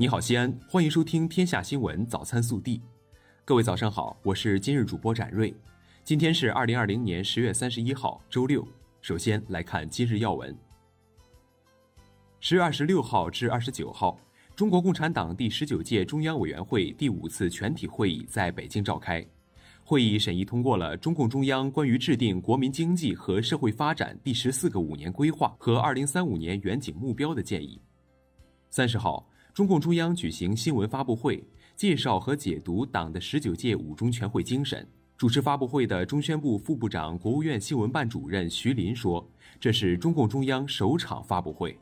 [0.00, 2.78] 你好，西安，欢迎收听《天下新闻早餐速递》。
[3.44, 5.54] 各位早上好，我是今日主播展瑞。
[6.04, 8.66] 今天是二零二零年十月三十一号，周六。
[9.02, 10.56] 首先来看今日要闻。
[12.40, 14.18] 十月二十六号至二十九号，
[14.56, 19.22] 中国共产党第十九届中央委员会第五次全体会议在北京召开。
[19.84, 27.78] 会议审议通过了中共中央关于制定国民经济和社会发展第十四个五年规划和二零三五年远景目标的建议。
[28.70, 29.26] 三十号。
[29.52, 31.42] 中共中央举行新闻发布会，
[31.74, 34.86] 介绍和解读党的十九届五中全会精神。
[35.16, 39.28] 主持发布会的中宣部副部长、国务院新闻办主任徐林说
[39.60, 41.76] ：“这是中共中央首场发布会。”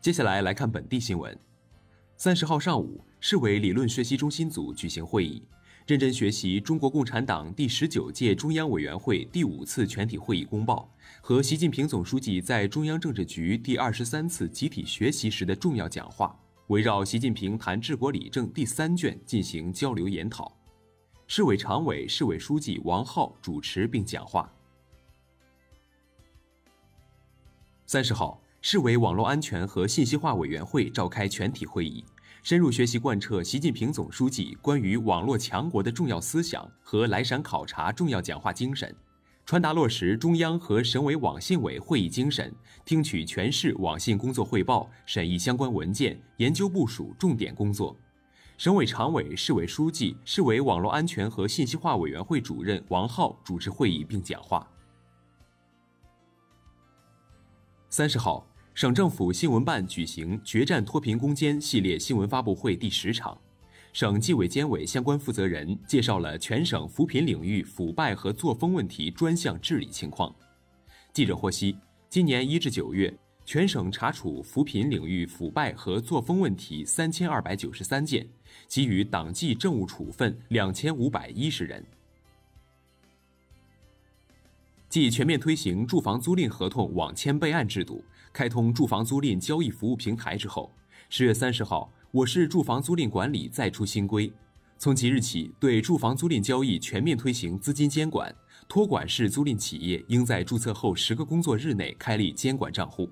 [0.00, 1.36] 接下来来看本地新闻。
[2.16, 5.42] 三十号上午，市委理论学习中心组举行会议。
[5.88, 10.86] 认真学习中国共产党第十九届中央委员会第五次全体会议公报
[11.22, 20.54] 和习近平总书记在中央政治局第二十三次集体学习时的重要讲话，围绕习近平谈治国理政第三卷进行交流研讨。
[21.26, 24.52] 市委常委、市委书记王浩主持并讲话。
[27.86, 32.04] 三十号，市委网络安全和信息化委员会召开全体会议。
[32.42, 38.94] 深入学习贯彻习近平总书记关于网络强国的重要思想和来陕考察重要讲话精神，
[39.44, 47.94] 传达落实中央和省委网信委会议精神，听取全市网信工作汇报，审议相关文件，研究部署重点工作。
[48.56, 54.66] 省委常委、市委书记、市委网络安全和信息化委员会主任王浩主持会议并讲话。
[57.90, 58.47] 三十号。
[58.78, 63.36] 省政府新闻办举行“决战脱贫攻坚”系列新闻发布会第十场，
[63.92, 70.32] 省纪委监委相关负责人介绍了全省扶贫领域腐败和作风问题专项治理情况。
[71.12, 71.76] 记者获悉，
[72.08, 73.12] 今年一至九月，
[73.44, 78.24] 全省查处扶贫领域腐败和作风问题三千二百九十三件，
[78.68, 81.84] 给予党纪政务处分两千五百一十人。
[84.88, 88.02] 继全面推行住房租赁合同网签备案制度，
[88.32, 90.72] 开通住房租赁交易服务平台之后，
[91.08, 94.32] 十月三十号，我市住房租赁管理再出新规，
[94.78, 98.34] 从即日起，对住房租赁交易全面推行资金监管，
[98.68, 103.08] 托管式租赁企业应在注册后十个工作日内开立监管账户。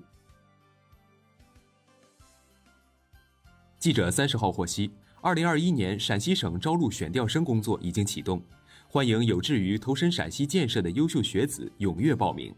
[3.79, 4.91] 记者三十号获悉，
[5.21, 8.41] 二零二一年陕西省招录选调生工作已经启动。
[8.89, 12.55] 欢迎有志于投身陕西建设的优秀学子踊跃报名。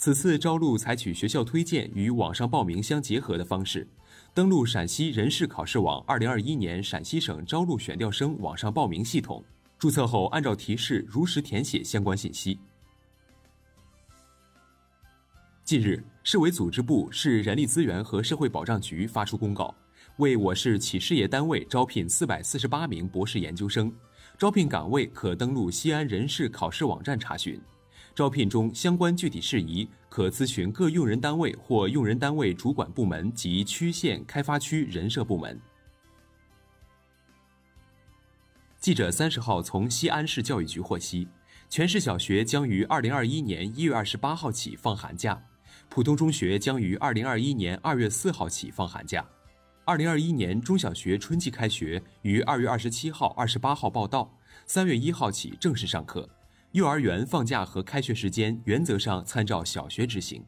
[0.00, 3.86] 此次招录采取学校推荐与网上报名相结合的方式，
[4.32, 9.44] 登录陕西人事考试网二零二一年陕西省招录选调生网上报名系统，
[9.78, 12.58] 注册后按照提示如实填写相关信息。
[15.64, 19.74] 近日，市委组织部、市人力资源和社会保障局发出公告，
[20.16, 23.92] 为我市企事业单位招聘四百四十八名博士研究生。
[24.38, 27.60] 招聘岗位可登录西安人事考试网站查询，
[28.20, 35.58] 招聘中相关具体事宜可咨询各用人单位或用人单位主管部门及区县开发区人社部门。
[38.78, 41.26] 记者三十号从西安市教育局获悉，
[41.70, 45.42] 全市小学将于二零二一年一月二十八号起放寒假，
[45.88, 49.24] 普通中学将于二零二一年二月四号起放寒假。
[49.86, 54.30] 二零二一年中小学春季开学于二月二十七号、二十八号报到，
[54.66, 56.28] 三月一号起正式上课。
[56.72, 60.44] 幼儿园放假和开学时间原则上参照小学执行。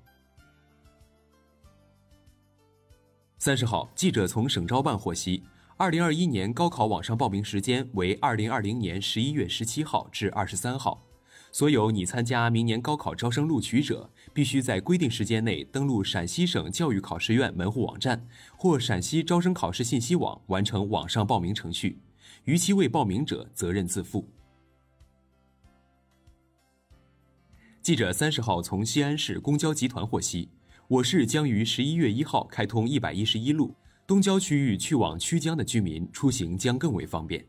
[3.39, 5.43] 三十号，记者从省招办获悉，
[5.77, 11.05] 二零二一年高考网上报名时间为二零二零年十一月十七号至二十三号。
[11.51, 18.25] 所有拟参加明年高考招生录取者，必须在规定时间内登录陕西省教育考试院门户网站
[18.57, 21.99] 或陕西招生考试信息网完成网上报名程序，
[22.45, 24.25] 逾期未报名者责任自负。
[27.83, 30.49] 记者三十号从西安市公交集团获悉，
[30.87, 33.75] 我市将于十一月一号开通一百一十一路，
[34.07, 37.45] 东郊区域去往曲江的居民出行将更为方便。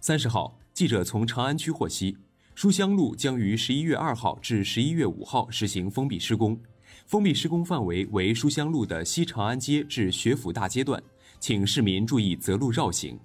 [0.00, 0.58] 三十号。
[0.72, 2.16] 记者从长安区获悉，
[2.54, 6.58] 书香路将于十一月二号至十一月五号实行封闭施工，
[7.06, 11.02] 封闭施工范围为书香路的西长安街至学府大街段，
[11.38, 13.18] 请市民注意择路绕行。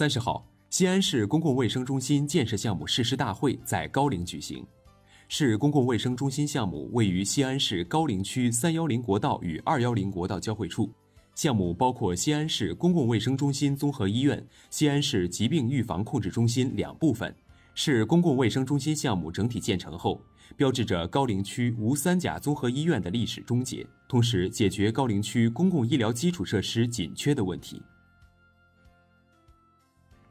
[0.00, 4.64] 三十号，西安市公共卫生中心建设项目誓师大会在高陵举行，
[5.28, 10.90] 市公共卫生中心项目位于西安市高陵区三幺零国道与二幺零国道交汇处。
[11.34, 17.36] 项目包括西安市公共卫生中心综合医院、西安市疾病预防控制中心两部分，
[17.74, 20.18] 市公共卫生中心项目整体建成后，
[20.56, 27.82] 标志着高陵区无三甲综合医院的历史终结，同时解决高陵区公共医疗基础设施紧缺的问题。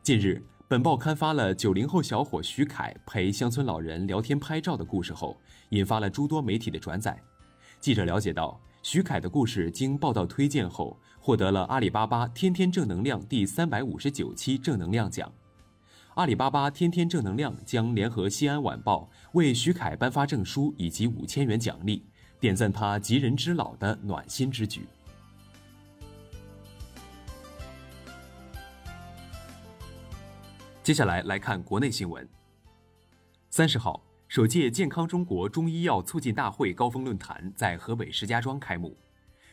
[0.02, 5.38] 近日，本报刊发了九零后小伙徐凯陪乡村老人聊天拍照的故事后，
[5.70, 7.22] 引发了诸多媒体的转载。
[7.80, 15.32] 记者了解到，徐凯的故事经报道推荐后，获得了阿里巴巴“天天正能量”第三百五十九期正能量奖。
[16.16, 22.04] 阿里巴巴“天天正能量”将联合《西安晚报》为徐凯颁发证书以及五千元奖励，
[22.40, 24.88] 点赞他及人之老的暖心之举。
[30.90, 32.28] 接下来来看国内新闻。
[33.52, 34.04] 三十号。
[34.28, 38.98] 首届健康中国中医药促进大会高峰论坛在河北石家庄开幕。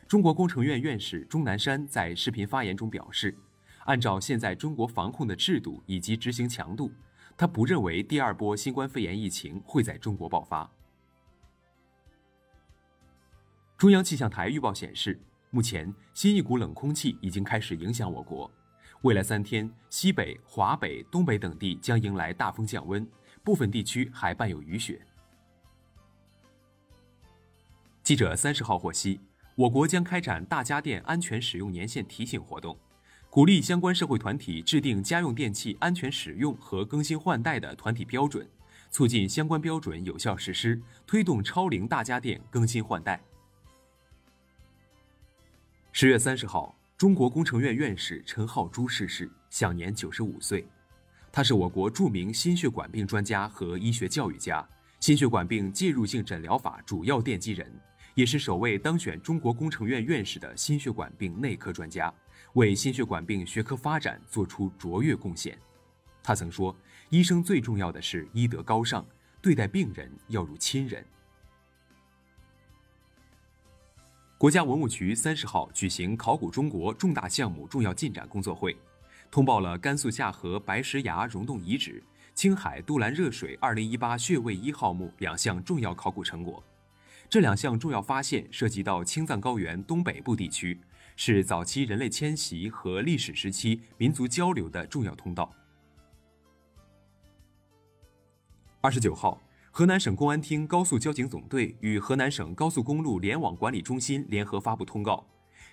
[0.09, 3.37] 中国工程院院士钟南山在视频发言中表示，
[3.85, 6.91] 按照现在中国防控的制度以及执行强度，
[7.37, 10.67] 他不认为第二波新冠肺炎疫情会在中国爆发。
[13.77, 18.51] 中央气象台预报显示，目前新一股冷空气已经开始影响我国，
[19.03, 23.07] 未来三天，西北、华北、东北等地将迎来大风降温。
[23.45, 25.01] 部分地区还伴有雨雪。
[28.03, 29.21] 记者三十号获悉，
[29.55, 32.77] 我国将开展大家电安全使用年限提醒活动，
[33.31, 38.49] 鼓励相关社会团体制定家用电器安全使用和更新换代的团体标准，
[38.91, 43.21] 促进相关标准有效实施，推动超龄大家电更新换代。
[45.93, 50.67] 十月三十号，中国工程院院士陈浩珠逝世，享年九十五岁。
[51.31, 54.67] 他是我国著名心血管病专家和医学教育家，
[54.99, 57.71] 心血管病介入性诊疗法主要奠基人，
[58.15, 62.11] 也是首位当选中国工程院院士的心血管病内科专家，
[62.55, 65.59] 为心血管病学科发展做出卓越贡献。
[66.23, 66.75] 他曾说
[67.11, 69.05] ：“医生最重要的是医德高尚，
[69.43, 71.05] 对待病人要如亲人。”
[74.39, 78.77] 国家文物局三十号举行考古中国重大项目重要进展工作会。
[79.31, 82.05] 通报了甘肃夏河白石崖溶洞遗址、
[82.35, 86.63] 青海都兰热水2018穴位一号墓两项重要考古成果。
[87.31, 90.79] 这两项重要发现涉及到青藏高原东北部地区，
[91.17, 95.51] 是早期人类迁徙和历史时期民族交流的重要通道。
[98.83, 99.43] 二十九号，
[99.77, 105.23] 河南省公安厅高速交警总队与河南省高速公路联网管理中心联合发布通告：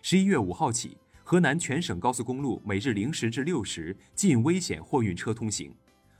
[0.01, 0.97] 十一月五号起。
[1.23, 5.73] 河南全省高速公路每日零时至六时禁危险货运车通行，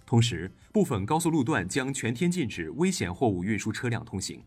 [0.05, 4.41] 同时部分高速路段将全天禁止危险货物运输车辆通行。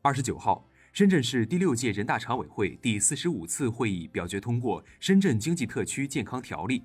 [0.00, 6.80] 二十九号，深圳市第六届人大常委会第四十五次会议表决通过《深圳经济特区健康条例》。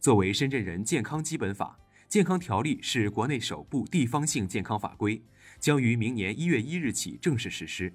[0.00, 1.78] 作为深圳人健康基本法，
[2.10, 5.22] 健康条例是国内首部地方性健康法规，
[5.60, 7.92] 将于明年一月一日起正式实施。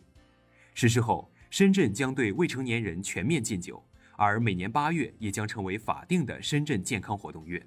[0.73, 1.29] 实施后。
[1.51, 3.81] 深圳将对未成年人全面禁酒，
[4.17, 7.65] 而每年八月也将成为法定的深圳健康活动月。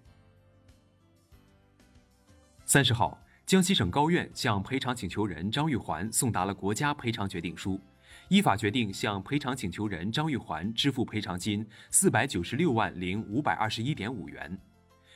[2.67, 7.81] 三十号，江西省高院向赔偿请求人张玉环送达了国家赔偿决定书，
[8.29, 14.59] 依法决定向赔偿请求人张玉环支付赔偿金四百九十六万零五百二十一点五元。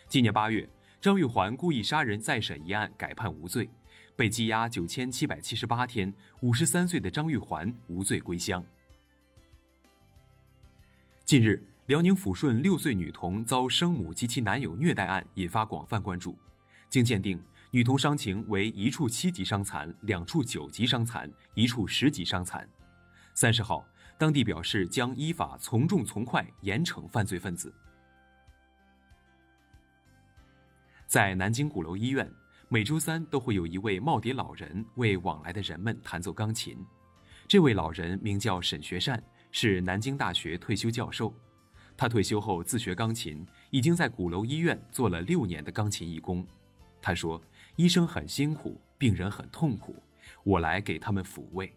[0.08, 0.66] 今年八月，
[1.02, 3.68] 张玉环故意杀人再审一案改判无罪。
[4.14, 8.64] 被羁押九千七百七十八天，五十三岁的张玉环无罪归乡。
[11.24, 16.38] 近日，辽宁抚顺六岁女童遭生母及其男友虐待案引发广泛关注。
[16.88, 17.42] 经鉴定，
[17.72, 22.68] 女童伤情为一处七级伤残、两处九级伤残、一处十级伤残。
[23.34, 23.84] 三十号，
[24.16, 27.74] 当地表示将依法从重从快严惩犯罪分子。
[31.12, 32.26] 在南京鼓楼医院。
[32.70, 36.82] 每周三都会有一位耄耋老人为往来的人们弹奏钢琴。
[37.46, 41.34] 这位老人名叫沈学善，是南京大学退休教授。
[41.98, 46.46] 他退休后自学钢琴，已经在鼓楼医院做了六年的钢琴义工。
[47.02, 47.38] 他说
[47.76, 49.94] ：“医生很辛苦，病人很痛苦，
[50.44, 51.70] 我来给他们抚慰。”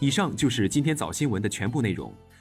[0.00, 2.14] 以上就是今天早新闻的全部内容。